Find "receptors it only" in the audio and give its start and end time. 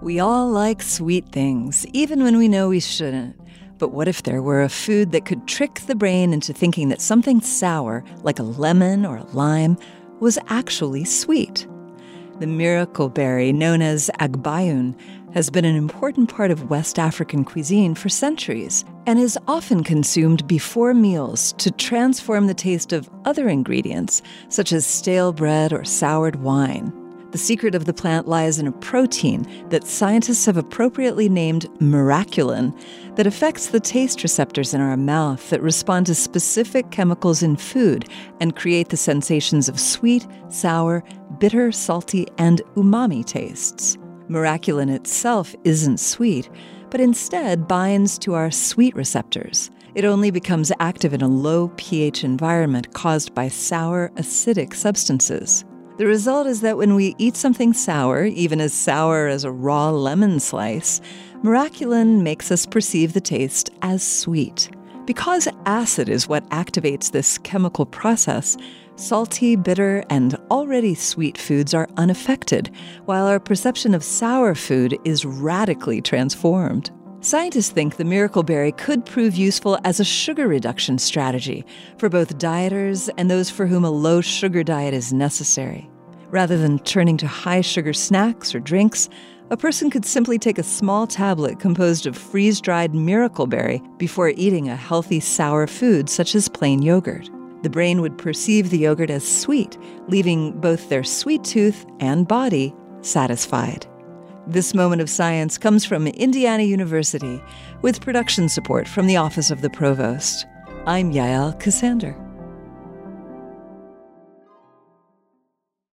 48.96-50.30